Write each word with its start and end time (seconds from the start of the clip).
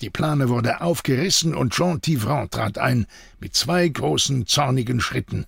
Die 0.00 0.10
Plane 0.10 0.48
wurde 0.48 0.80
aufgerissen 0.80 1.54
und 1.54 1.72
Jean 1.72 2.00
Tivran 2.00 2.50
trat 2.50 2.78
ein, 2.78 3.06
mit 3.40 3.54
zwei 3.54 3.88
großen, 3.88 4.46
zornigen 4.46 5.00
Schritten. 5.00 5.46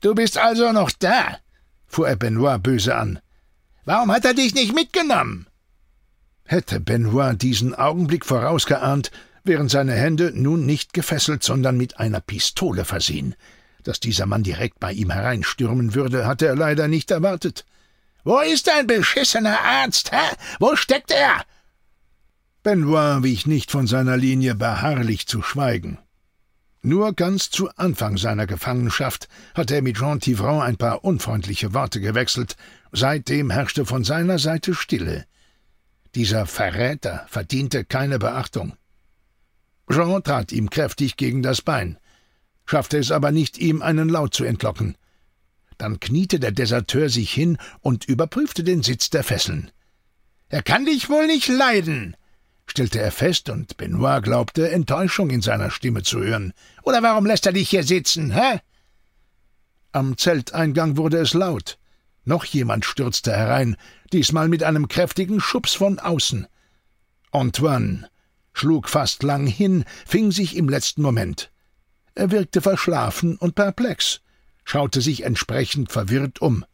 Du 0.00 0.14
bist 0.14 0.38
also 0.38 0.72
noch 0.72 0.90
da? 0.90 1.38
fuhr 1.86 2.08
er 2.08 2.16
Benoit 2.16 2.62
böse 2.62 2.96
an. 2.96 3.20
Warum 3.84 4.10
hat 4.10 4.24
er 4.24 4.34
dich 4.34 4.54
nicht 4.54 4.74
mitgenommen? 4.74 5.46
Hätte 6.44 6.80
Benoit 6.80 7.40
diesen 7.40 7.74
Augenblick 7.74 8.26
vorausgeahnt, 8.26 9.10
wären 9.44 9.68
seine 9.68 9.94
Hände 9.94 10.32
nun 10.34 10.66
nicht 10.66 10.92
gefesselt, 10.92 11.44
sondern 11.44 11.76
mit 11.76 11.98
einer 11.98 12.20
Pistole 12.20 12.84
versehen. 12.84 13.36
Dass 13.84 14.00
dieser 14.00 14.26
Mann 14.26 14.42
direkt 14.42 14.80
bei 14.80 14.92
ihm 14.92 15.10
hereinstürmen 15.10 15.94
würde, 15.94 16.26
hatte 16.26 16.46
er 16.46 16.56
leider 16.56 16.88
nicht 16.88 17.12
erwartet. 17.12 17.64
Wo 18.24 18.40
ist 18.40 18.66
dein 18.66 18.88
beschissener 18.88 19.60
Arzt, 19.60 20.10
hä? 20.10 20.34
Wo 20.58 20.74
steckt 20.74 21.12
er? 21.12 21.44
Benoit 22.66 23.22
wich 23.22 23.46
nicht 23.46 23.70
von 23.70 23.86
seiner 23.86 24.16
Linie, 24.16 24.56
beharrlich 24.56 25.28
zu 25.28 25.40
schweigen. 25.40 25.98
Nur 26.82 27.12
ganz 27.12 27.48
zu 27.48 27.70
Anfang 27.76 28.16
seiner 28.16 28.48
Gefangenschaft 28.48 29.28
hatte 29.54 29.76
er 29.76 29.82
mit 29.82 29.98
Jean 29.98 30.18
Tivron 30.18 30.62
ein 30.62 30.76
paar 30.76 31.04
unfreundliche 31.04 31.74
Worte 31.74 32.00
gewechselt, 32.00 32.56
seitdem 32.90 33.50
herrschte 33.50 33.86
von 33.86 34.02
seiner 34.02 34.40
Seite 34.40 34.74
Stille. 34.74 35.26
Dieser 36.16 36.44
Verräter 36.44 37.24
verdiente 37.28 37.84
keine 37.84 38.18
Beachtung. 38.18 38.74
Jean 39.88 40.24
trat 40.24 40.50
ihm 40.50 40.68
kräftig 40.68 41.16
gegen 41.16 41.44
das 41.44 41.62
Bein, 41.62 41.98
schaffte 42.64 42.98
es 42.98 43.12
aber 43.12 43.30
nicht, 43.30 43.58
ihm 43.58 43.80
einen 43.80 44.08
Laut 44.08 44.34
zu 44.34 44.42
entlocken. 44.42 44.96
Dann 45.78 46.00
kniete 46.00 46.40
der 46.40 46.50
Deserteur 46.50 47.10
sich 47.10 47.32
hin 47.32 47.58
und 47.80 48.06
überprüfte 48.06 48.64
den 48.64 48.82
Sitz 48.82 49.08
der 49.08 49.22
Fesseln. 49.22 49.70
Er 50.48 50.64
kann 50.64 50.84
dich 50.84 51.08
wohl 51.08 51.28
nicht 51.28 51.46
leiden, 51.46 52.16
stellte 52.76 53.00
er 53.00 53.10
fest, 53.10 53.48
und 53.48 53.78
Benoit 53.78 54.22
glaubte, 54.22 54.70
Enttäuschung 54.70 55.30
in 55.30 55.40
seiner 55.40 55.70
Stimme 55.70 56.02
zu 56.02 56.22
hören. 56.22 56.52
Oder 56.82 57.02
warum 57.02 57.24
lässt 57.24 57.46
er 57.46 57.52
dich 57.52 57.70
hier 57.70 57.84
sitzen, 57.84 58.32
hä? 58.32 58.60
Am 59.92 60.18
Zelteingang 60.18 60.98
wurde 60.98 61.16
es 61.16 61.32
laut. 61.32 61.78
Noch 62.26 62.44
jemand 62.44 62.84
stürzte 62.84 63.32
herein, 63.32 63.78
diesmal 64.12 64.48
mit 64.48 64.62
einem 64.62 64.88
kräftigen 64.88 65.40
Schubs 65.40 65.72
von 65.72 65.98
außen. 65.98 66.46
Antoine 67.30 68.10
schlug 68.52 68.90
fast 68.90 69.22
lang 69.22 69.46
hin, 69.46 69.86
fing 70.06 70.30
sich 70.30 70.54
im 70.54 70.68
letzten 70.68 71.00
Moment. 71.00 71.50
Er 72.14 72.30
wirkte 72.30 72.60
verschlafen 72.60 73.38
und 73.38 73.54
perplex, 73.54 74.20
schaute 74.64 75.00
sich 75.00 75.22
entsprechend 75.22 75.92
verwirrt 75.92 76.42
um. 76.42 76.66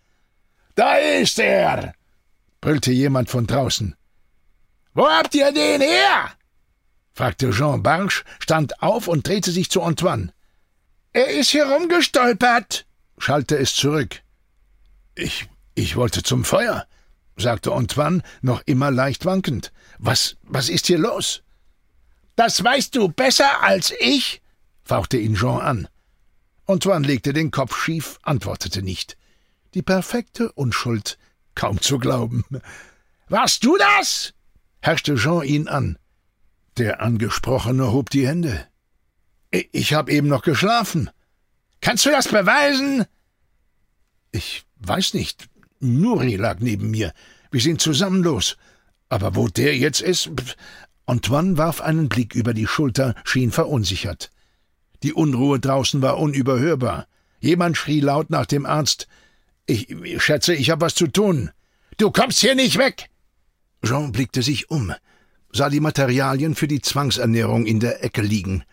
Da 0.75 0.97
ist 0.97 1.39
er! 1.39 1.95
brüllte 2.61 2.91
jemand 2.91 3.31
von 3.31 3.47
draußen. 3.47 3.95
Wo 4.95 5.09
habt 5.09 5.35
ihr 5.35 5.53
den 5.53 5.81
her? 5.81 6.33
fragte 7.15 7.51
Jean 7.51 7.83
Barsch, 7.83 8.25
stand 8.39 8.83
auf 8.83 9.09
und 9.09 9.27
drehte 9.27 9.51
sich 9.51 9.71
zu 9.71 9.83
Antoine. 9.83 10.33
Er 11.13 11.29
ist 11.29 11.51
hier 11.51 11.67
rumgestolpert, 11.67 12.87
schallte 13.19 13.59
es 13.59 13.75
zurück. 13.75 14.23
Ich, 15.15 15.49
ich 15.75 15.97
wollte 15.97 16.23
zum 16.23 16.45
Feuer, 16.45 16.87
sagte 17.37 17.73
Antoine, 17.73 18.23
noch 18.41 18.63
immer 18.67 18.91
leicht 18.91 19.25
wankend. 19.25 19.73
Was, 19.99 20.37
was 20.43 20.69
ist 20.69 20.87
hier 20.87 20.99
los? 20.99 21.43
Das 22.37 22.65
weißt 22.65 22.95
du 22.95 23.09
besser 23.09 23.63
als 23.63 23.93
ich, 24.01 24.41
fauchte 24.85 25.19
ihn 25.19 25.35
Jean 25.35 25.61
an. 25.61 25.89
Antoine 26.67 27.07
legte 27.07 27.33
den 27.33 27.51
Kopf 27.51 27.77
schief, 27.77 28.19
antwortete 28.23 28.83
nicht. 28.83 29.17
Die 29.75 29.83
perfekte 29.83 30.53
Unschuld, 30.53 31.19
kaum 31.55 31.81
zu 31.81 31.99
glauben. 31.99 32.45
Warst 33.29 33.65
du 33.65 33.77
das? 33.77 34.33
Herrschte 34.83 35.15
Jean 35.15 35.43
ihn 35.43 35.69
an. 35.69 35.97
Der 36.77 37.01
Angesprochene 37.01 37.93
hob 37.93 38.11
die 38.11 38.27
Hände. 38.27 38.67
Ich 39.51 39.95
hab 39.95 40.09
eben 40.09 40.29
noch 40.29 40.43
geschlafen. 40.43 41.11
Kannst 41.81 42.07
du 42.07 42.11
das 42.11 42.29
beweisen? 42.29 43.05
Ich 44.33 44.65
weiß 44.79 45.15
nicht. 45.15 45.49
Nuri 45.81 46.37
lag 46.37 46.61
neben 46.61 46.91
mir. 46.91 47.13
Wir 47.51 47.61
sind 47.61 47.81
zusammen 47.81 48.23
los. 48.23 48.57
Aber 49.09 49.37
wo 49.37 49.49
der 49.49 49.77
jetzt 49.77 50.01
ist. 50.01 50.31
Antoine 51.07 51.59
warf 51.59 51.81
einen 51.81 52.09
Blick 52.09 52.35
über 52.35 52.55
die 52.55 52.67
Schulter, 52.67 53.15
schien 53.25 53.51
verunsichert. 53.51 54.31
Die 55.03 55.13
Unruhe 55.13 55.59
draußen 55.61 56.01
war 56.01 56.19
unüberhörbar. 56.19 57.07
Jemand 57.41 57.77
schrie 57.77 58.01
laut 58.01 58.31
nach 58.31 58.47
dem 58.47 58.65
Arzt. 58.65 59.09
Ich, 59.67 59.91
ich 59.91 60.23
schätze, 60.23 60.55
ich 60.55 60.71
hab 60.71 60.81
was 60.81 60.95
zu 60.95 61.09
tun. 61.09 61.51
Du 61.99 62.11
kommst 62.11 62.41
hier 62.41 62.55
nicht 62.55 62.79
weg! 62.79 63.11
Jean 63.85 64.13
blickte 64.13 64.43
sich 64.43 64.71
um, 64.71 64.93
sah 65.53 65.69
die 65.69 65.81
Materialien 65.81 66.55
für 66.55 66.69
die 66.69 66.81
Zwangsernährung 66.81 67.67
in 67.67 67.81
der 67.81 68.05
Ecke 68.05 68.23
liegen. 68.23 68.65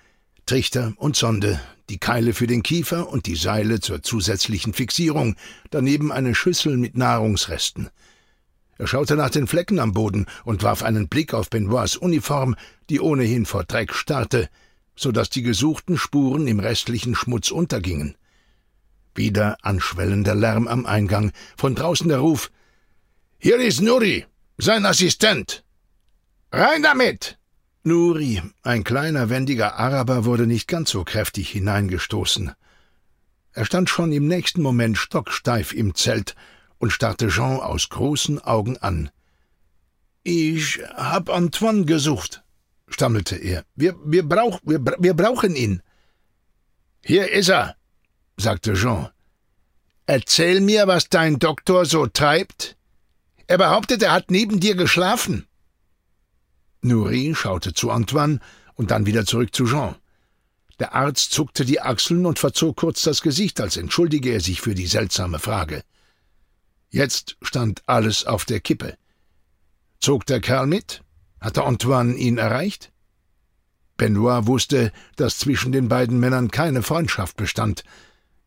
Trichter 0.46 0.94
und 0.98 1.16
Sonde, 1.16 1.60
die 1.90 1.98
Keile 1.98 2.34
für 2.34 2.48
den 2.48 2.64
Kiefer 2.64 3.10
und 3.10 3.26
die 3.26 3.36
Seile 3.36 3.80
zur 3.80 4.04
zusätzlichen 4.04 4.74
Fixierung, 4.74 5.36
daneben 5.72 6.12
eine 6.12 6.36
Schüssel 6.36 6.78
mit 6.78 6.96
Nahrungsresten. 6.96 7.90
Er 8.78 8.88
schaute 8.88 9.16
nach 9.16 9.30
den 9.30 9.48
Flecken 9.48 9.80
am 9.80 9.94
Boden 9.94 10.26
und 10.46 10.64
warf 10.64 10.84
einen 10.84 11.10
Blick 11.10 11.34
auf 11.34 11.50
Benoits 11.50 11.98
Uniform, 11.98 12.56
die 12.90 13.00
ohnehin 13.00 13.46
vor 13.46 13.64
Dreck 13.64 13.94
starrte, 13.94 14.48
so 14.96 15.12
dass 15.12 15.30
die 15.30 15.42
gesuchten 15.42 15.98
Spuren 15.98 16.48
im 16.48 16.60
restlichen 16.60 17.16
Schmutz 17.16 17.52
untergingen. 17.52 18.16
Wieder 19.16 19.58
anschwellender 19.64 20.36
Lärm 20.36 20.68
am 20.68 20.86
Eingang, 20.86 21.32
von 21.58 21.76
draußen 21.76 22.08
der 22.08 22.20
Ruf 22.20 22.52
Hier 23.40 23.58
ist 23.58 23.82
Nuri. 23.82 24.26
Sein 24.62 24.86
Assistent. 24.86 25.64
Rein 26.52 26.84
damit! 26.84 27.38
Nuri, 27.84 28.42
ein 28.62 28.84
kleiner, 28.84 29.30
wendiger 29.30 29.76
Araber, 29.76 30.26
wurde 30.26 30.48
nicht 30.48 30.68
ganz 30.68 30.90
so 30.90 31.06
kräftig 31.06 31.50
hineingestoßen. 31.52 32.52
Er 33.54 33.64
stand 33.64 33.90
schon 33.90 34.12
im 34.12 34.28
nächsten 34.28 34.62
Moment 34.62 34.98
stocksteif 34.98 35.72
im 35.72 35.96
Zelt 35.96 36.36
und 36.78 36.92
starrte 36.92 37.30
Jean 37.30 37.62
aus 37.62 37.88
großen 37.88 38.40
Augen 38.40 38.78
an. 38.80 39.10
Ich 40.24 40.82
hab 40.94 41.30
Antoine 41.30 41.86
gesucht, 41.86 42.44
stammelte 42.90 43.38
er. 43.38 43.64
Wir, 43.76 43.96
wir, 44.04 44.28
brauch, 44.28 44.60
wir, 44.64 44.84
wir 45.00 45.14
brauchen 45.14 45.56
ihn. 45.56 45.82
Hier 47.02 47.32
ist 47.32 47.48
er, 47.48 47.78
sagte 48.36 48.74
Jean. 48.74 49.08
Erzähl 50.06 50.60
mir, 50.60 50.86
was 50.86 51.08
dein 51.08 51.40
Doktor 51.40 51.86
so 51.86 52.08
treibt. 52.08 52.76
Er 53.50 53.58
behauptet, 53.58 54.04
er 54.04 54.12
hat 54.12 54.30
neben 54.30 54.60
dir 54.60 54.76
geschlafen. 54.76 55.48
Nouri 56.82 57.34
schaute 57.34 57.74
zu 57.74 57.90
Antoine 57.90 58.40
und 58.76 58.92
dann 58.92 59.08
wieder 59.08 59.26
zurück 59.26 59.56
zu 59.56 59.66
Jean. 59.66 59.96
Der 60.78 60.94
Arzt 60.94 61.32
zuckte 61.32 61.66
die 61.66 61.82
Achseln 61.82 62.28
und 62.28 62.38
verzog 62.38 62.78
kurz 62.78 63.02
das 63.02 63.24
Gesicht, 63.24 63.60
als 63.60 63.76
entschuldige 63.76 64.30
er 64.30 64.40
sich 64.40 64.62
für 64.62 64.76
die 64.76 64.86
seltsame 64.86 65.40
Frage. 65.40 65.84
Jetzt 66.92 67.38
stand 67.42 67.82
alles 67.88 68.24
auf 68.24 68.46
der 68.46 68.60
Kippe. 68.60 68.96
Zog 70.00 70.28
der 70.28 70.42
Kerl 70.42 70.68
mit? 70.68 71.02
Hatte 71.42 71.64
Antoine 71.64 72.14
ihn 72.14 72.38
erreicht? 72.38 72.92
Benoit 73.98 74.46
wusste, 74.46 74.92
dass 75.16 75.40
zwischen 75.40 75.72
den 75.72 75.90
beiden 75.90 76.20
Männern 76.20 76.52
keine 76.52 76.84
Freundschaft 76.84 77.36
bestand. 77.36 77.84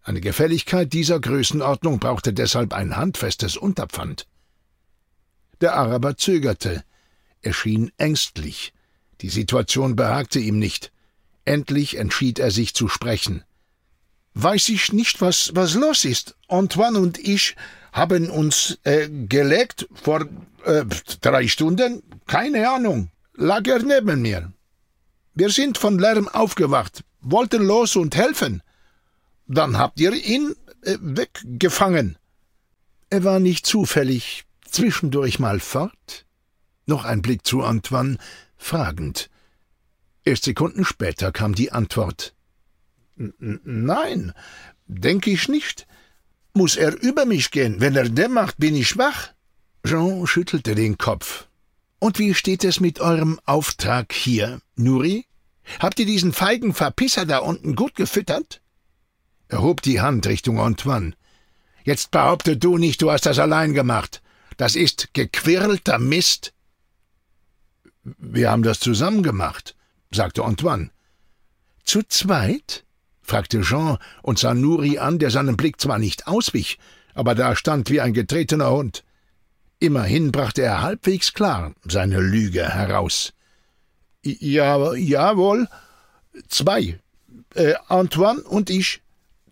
Eine 0.05 0.21
Gefälligkeit 0.21 0.93
dieser 0.93 1.19
Größenordnung 1.19 1.99
brauchte 1.99 2.33
deshalb 2.33 2.73
ein 2.73 2.97
handfestes 2.97 3.57
Unterpfand. 3.57 4.29
Der 5.62 5.77
Araber 5.77 6.17
zögerte. 6.17 6.83
Er 7.41 7.53
schien 7.53 7.93
ängstlich. 7.97 8.73
Die 9.21 9.28
Situation 9.28 9.95
behagte 9.95 10.41
ihm 10.41 10.59
nicht. 10.59 10.91
Endlich 11.45 11.99
entschied 11.99 12.41
er 12.41 12.50
sich 12.50 12.75
zu 12.75 12.89
sprechen. 12.89 13.45
Weiß 14.34 14.69
ich 14.71 14.93
nicht, 14.93 15.21
was, 15.21 15.53
was 15.55 15.75
los 15.75 16.05
ist. 16.05 16.34
Antoine 16.49 16.99
und 16.99 17.17
ich 17.17 17.55
haben 17.93 18.28
uns 18.28 18.78
äh, 18.83 19.09
gelegt 19.09 19.89
vor 19.93 20.27
äh, 20.65 20.84
drei 21.21 21.47
Stunden. 21.47 22.03
Keine 22.27 22.69
Ahnung. 22.69 23.11
Lag 23.34 23.65
er 23.69 23.84
neben 23.84 24.21
mir. 24.21 24.53
Wir 25.34 25.51
sind 25.51 25.78
von 25.78 25.97
Lärm 25.97 26.27
aufgewacht, 26.27 27.04
wollten 27.21 27.63
los 27.63 27.95
und 27.95 28.16
helfen. 28.16 28.63
Dann 29.47 29.78
habt 29.78 30.01
ihr 30.01 30.13
ihn 30.13 30.57
äh, 30.83 30.97
weggefangen. 31.01 32.19
Er 33.10 33.22
war 33.22 33.39
nicht 33.39 33.65
zufällig 33.65 34.45
zwischendurch 34.74 35.39
mal 35.39 35.60
fort? 35.60 36.27
Noch 36.86 37.04
ein 37.04 37.22
Blick 37.22 37.47
zu 37.47 37.63
Antoine, 37.63 38.19
fragend. 38.57 39.30
Erst 40.24 40.45
Sekunden 40.45 40.84
später 40.84 41.33
kam 41.33 41.54
die 41.54 41.72
Antwort. 41.72 42.34
Nein, 43.16 44.33
denke 44.86 45.30
ich 45.30 45.48
nicht. 45.48 45.86
Muss 46.54 46.77
er 46.77 47.01
über 47.01 47.24
mich 47.24 47.51
gehen? 47.51 47.80
Wenn 47.80 47.97
er 47.97 48.09
dem 48.09 48.33
macht, 48.33 48.59
bin 48.59 48.74
ich 48.77 48.89
schwach. 48.89 49.33
Jean 49.84 50.27
schüttelte 50.27 50.74
den 50.74 50.98
Kopf. 50.98 51.48
Und 51.98 52.19
wie 52.19 52.34
steht 52.34 52.65
es 52.65 52.80
mit 52.80 53.01
eurem 53.01 53.41
Auftrag 53.45 54.13
hier, 54.13 54.60
Nuri? 54.77 55.27
Habt 55.78 55.98
ihr 55.98 56.07
diesen 56.07 56.33
feigen 56.33 56.74
Verpisser 56.74 57.27
da 57.27 57.39
unten 57.39 57.74
gut 57.77 57.95
gefüttert? 57.95 58.60
Er 59.48 59.63
hob 59.63 59.83
die 59.83 60.01
Hand 60.01 60.27
Richtung 60.27 60.60
Antoine. 60.60 61.15
Jetzt 61.84 62.10
behaupte 62.10 62.57
du 62.57 62.78
nicht, 62.78 63.03
du 63.03 63.10
hast 63.10 63.27
das 63.27 63.39
allein 63.39 63.74
gemacht. 63.74 64.22
Das 64.57 64.77
ist 64.77 65.15
gequirlter 65.15 65.99
Mist. 65.99 66.53
Wir 68.04 68.51
haben 68.51 68.63
das 68.63 68.81
zusammen 68.81 69.22
gemacht, 69.22 69.77
sagte 70.10 70.45
Antoine. 70.45 70.91
Zu 71.84 72.03
zweit? 72.03 72.84
fragte 73.22 73.63
Jean 73.63 73.99
und 74.22 74.39
sah 74.39 74.54
Nuri 74.54 74.99
an, 74.99 75.19
der 75.19 75.31
seinem 75.31 75.57
Blick 75.57 75.81
zwar 75.81 75.99
nicht 75.99 76.27
auswich, 76.27 76.78
aber 77.15 77.34
da 77.34 77.54
stand 77.54 77.91
wie 77.91 78.01
ein 78.01 78.13
getretener 78.13 78.71
Hund. 78.71 79.04
Immerhin 79.78 80.33
brachte 80.33 80.63
er 80.63 80.83
halbwegs 80.83 81.33
klar 81.33 81.75
seine 81.84 82.21
Lüge 82.21 82.69
heraus. 82.69 83.33
Ja, 84.22 84.95
jawohl, 84.95 85.69
zwei. 86.48 87.01
Äh, 87.55 87.75
Antoine 87.89 88.43
und 88.43 88.71
ich. 88.71 89.03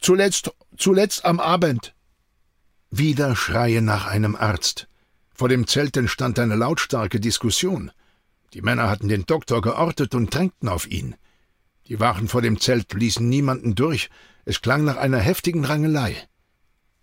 Zuletzt, 0.00 0.53
zuletzt 0.76 1.25
am 1.25 1.41
Abend. 1.41 1.94
Wieder 2.91 3.37
Schreie 3.37 3.82
nach 3.82 4.06
einem 4.06 4.37
Arzt. 4.37 4.87
Vor 5.40 5.48
dem 5.48 5.66
Zelt 5.66 5.96
entstand 5.96 6.38
eine 6.38 6.54
lautstarke 6.54 7.19
Diskussion. 7.19 7.92
Die 8.52 8.60
Männer 8.60 8.90
hatten 8.90 9.08
den 9.08 9.25
Doktor 9.25 9.62
geortet 9.62 10.14
und 10.14 10.34
drängten 10.34 10.69
auf 10.69 10.87
ihn. 10.87 11.16
Die 11.87 11.98
Wachen 11.98 12.28
vor 12.28 12.42
dem 12.42 12.60
Zelt 12.60 12.92
ließen 12.92 13.26
niemanden 13.26 13.75
durch, 13.75 14.10
es 14.44 14.60
klang 14.60 14.84
nach 14.84 14.98
einer 14.98 15.16
heftigen 15.16 15.64
Rangelei. 15.64 16.14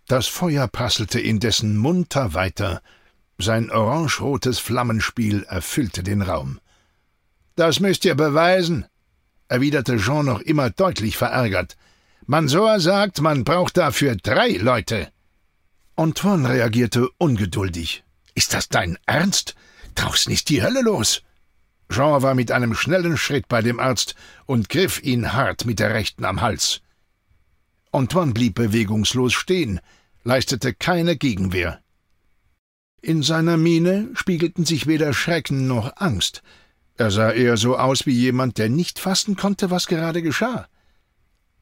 Das 0.06 0.28
Feuer 0.28 0.68
prasselte 0.68 1.18
indessen 1.18 1.76
munter 1.76 2.32
weiter, 2.32 2.80
sein 3.38 3.72
orangerotes 3.72 4.60
Flammenspiel 4.60 5.42
erfüllte 5.42 6.04
den 6.04 6.22
Raum. 6.22 6.60
Das 7.56 7.80
müsst 7.80 8.04
ihr 8.04 8.14
beweisen, 8.14 8.86
erwiderte 9.48 9.96
Jean 9.96 10.26
noch 10.26 10.42
immer 10.42 10.70
deutlich 10.70 11.16
verärgert. 11.16 11.76
Mansour 12.26 12.78
sagt, 12.78 13.20
man 13.20 13.42
braucht 13.42 13.76
dafür 13.76 14.14
drei 14.14 14.50
Leute. 14.50 15.10
Antoine 15.96 16.48
reagierte 16.48 17.08
ungeduldig. 17.18 18.04
Ist 18.38 18.54
das 18.54 18.68
dein 18.68 18.96
Ernst? 19.04 19.56
Draußen 19.96 20.32
ist 20.32 20.48
die 20.48 20.62
Hölle 20.62 20.82
los. 20.82 21.22
Jean 21.90 22.22
war 22.22 22.36
mit 22.36 22.52
einem 22.52 22.72
schnellen 22.72 23.16
Schritt 23.16 23.48
bei 23.48 23.62
dem 23.62 23.80
Arzt 23.80 24.14
und 24.46 24.68
griff 24.68 25.02
ihn 25.02 25.32
hart 25.32 25.66
mit 25.66 25.80
der 25.80 25.92
rechten 25.92 26.24
am 26.24 26.40
Hals. 26.40 26.80
Antoine 27.90 28.32
blieb 28.32 28.54
bewegungslos 28.54 29.32
stehen, 29.32 29.80
leistete 30.22 30.72
keine 30.72 31.16
Gegenwehr. 31.16 31.80
In 33.02 33.24
seiner 33.24 33.56
Miene 33.56 34.10
spiegelten 34.14 34.64
sich 34.64 34.86
weder 34.86 35.14
Schrecken 35.14 35.66
noch 35.66 35.96
Angst. 35.96 36.42
Er 36.94 37.10
sah 37.10 37.32
eher 37.32 37.56
so 37.56 37.76
aus 37.76 38.06
wie 38.06 38.14
jemand, 38.14 38.58
der 38.58 38.68
nicht 38.68 39.00
fassen 39.00 39.34
konnte, 39.34 39.72
was 39.72 39.88
gerade 39.88 40.22
geschah. 40.22 40.68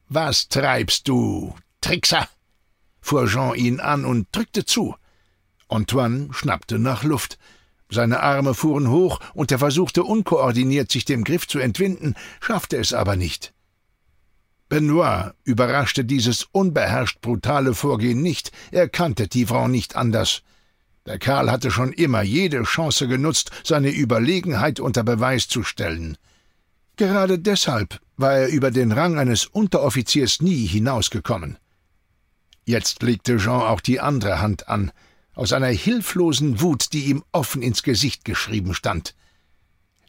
Was 0.09 0.47
treibst 0.47 1.07
du, 1.07 1.55
Trickser? 1.81 2.29
fuhr 3.01 3.25
Jean 3.25 3.55
ihn 3.55 3.79
an 3.79 4.05
und 4.05 4.27
drückte 4.31 4.63
zu. 4.63 4.93
Antoine 5.69 6.29
schnappte 6.31 6.79
nach 6.79 7.03
Luft. 7.03 7.37
Seine 7.89 8.21
Arme 8.21 8.53
fuhren 8.53 8.89
hoch, 8.89 9.19
und 9.33 9.51
er 9.51 9.59
versuchte 9.59 10.03
unkoordiniert, 10.03 10.91
sich 10.91 11.05
dem 11.05 11.23
Griff 11.23 11.47
zu 11.47 11.59
entwinden, 11.59 12.15
schaffte 12.39 12.77
es 12.77 12.93
aber 12.93 13.15
nicht. 13.15 13.53
Benoit 14.69 15.33
überraschte 15.45 16.03
dieses 16.03 16.43
unbeherrscht 16.51 17.21
brutale 17.21 17.73
Vorgehen 17.73 18.21
nicht, 18.21 18.51
er 18.71 18.89
kannte 18.89 19.29
Tivron 19.29 19.71
nicht 19.71 19.95
anders. 19.95 20.41
Der 21.05 21.19
Kerl 21.19 21.49
hatte 21.49 21.71
schon 21.71 21.93
immer 21.93 22.21
jede 22.21 22.63
Chance 22.63 23.07
genutzt, 23.07 23.51
seine 23.63 23.89
Überlegenheit 23.89 24.81
unter 24.81 25.03
Beweis 25.03 25.47
zu 25.47 25.63
stellen. 25.63 26.17
Gerade 26.97 27.39
deshalb 27.39 28.01
war 28.17 28.33
er 28.33 28.47
über 28.49 28.71
den 28.71 28.91
Rang 28.91 29.17
eines 29.17 29.45
Unteroffiziers 29.45 30.41
nie 30.41 30.65
hinausgekommen. 30.65 31.57
Jetzt 32.65 33.03
legte 33.03 33.37
Jean 33.37 33.61
auch 33.61 33.79
die 33.79 34.01
andere 34.01 34.41
Hand 34.41 34.67
an, 34.67 34.91
aus 35.37 35.53
einer 35.53 35.67
hilflosen 35.67 36.61
Wut, 36.61 36.93
die 36.93 37.05
ihm 37.05 37.23
offen 37.31 37.61
ins 37.61 37.83
Gesicht 37.83 38.25
geschrieben 38.25 38.73
stand. 38.73 39.15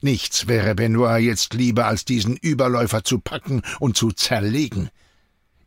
Nichts 0.01 0.47
wäre 0.47 0.75
Benoit 0.75 1.23
jetzt 1.23 1.53
lieber, 1.55 1.87
als 1.87 2.05
diesen 2.05 2.37
Überläufer 2.37 3.05
zu 3.05 3.19
packen 3.19 3.63
und 3.79 3.97
zu 3.97 4.11
zerlegen. 4.11 4.89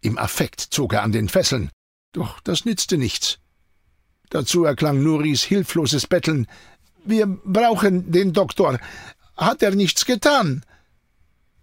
Im 0.02 0.18
Affekt 0.18 0.62
zog 0.62 0.94
er 0.94 1.04
an 1.04 1.12
den 1.12 1.30
Fesseln, 1.30 1.70
doch 2.12 2.40
das 2.40 2.66
nützte 2.66 2.98
nichts. 2.98 3.38
Dazu 4.30 4.64
erklang 4.64 5.04
Nuris 5.04 5.44
hilfloses 5.44 6.08
Betteln. 6.08 6.48
Wir 7.06 7.28
brauchen 7.28 8.12
den 8.12 8.34
Doktor. 8.34 8.80
Hat 9.38 9.62
er 9.62 9.76
nichts 9.76 10.06
getan? 10.06 10.64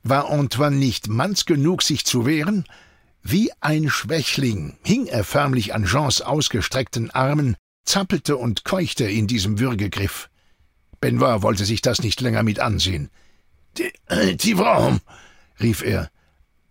War 0.04 0.30
Antoine 0.30 0.76
nicht 0.76 1.08
manns 1.08 1.46
genug, 1.46 1.82
sich 1.82 2.04
zu 2.04 2.26
wehren? 2.26 2.64
Wie 3.22 3.50
ein 3.60 3.90
Schwächling 3.90 4.78
hing 4.84 5.06
er 5.06 5.24
förmlich 5.24 5.74
an 5.74 5.84
Jeans 5.84 6.20
ausgestreckten 6.20 7.10
Armen, 7.10 7.56
zappelte 7.88 8.36
und 8.36 8.64
keuchte 8.64 9.04
in 9.04 9.26
diesem 9.26 9.58
Würgegriff. 9.58 10.30
Benoit 11.00 11.42
wollte 11.42 11.64
sich 11.64 11.80
das 11.80 12.02
nicht 12.02 12.20
länger 12.20 12.42
mit 12.42 12.60
ansehen. 12.60 13.10
Tivron, 14.38 15.00
rief 15.60 15.82
er, 15.82 16.10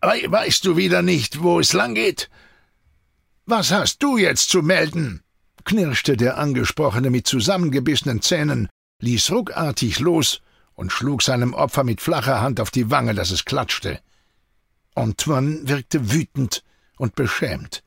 weißt 0.02 0.66
du 0.66 0.78
wieder 0.78 1.02
nicht, 1.02 1.42
wo 1.42 1.60
es 1.60 1.74
lang 1.74 1.96
geht? 1.96 2.30
Was 3.46 3.72
hast 3.72 4.04
du 4.04 4.18
jetzt 4.18 4.50
zu 4.50 4.62
melden? 4.62 5.24
knirschte 5.64 6.16
der 6.16 6.38
Angesprochene 6.38 7.10
mit 7.10 7.28
zusammengebissenen 7.28 8.22
Zähnen, 8.22 8.70
ließ 9.00 9.32
ruckartig 9.32 10.00
los 10.00 10.42
und 10.76 10.92
schlug 10.92 11.22
seinem 11.24 11.54
Opfer 11.54 11.84
mit 11.84 12.00
flacher 12.02 12.42
Hand 12.42 12.60
auf 12.60 12.72
die 12.72 12.90
Wange, 12.90 13.14
dass 13.14 13.32
es 13.32 13.46
klatschte. 13.46 14.00
Antoine 14.96 15.68
wirkte 15.68 16.12
wütend 16.12 16.64
und 16.98 17.16
beschämt. 17.16 17.84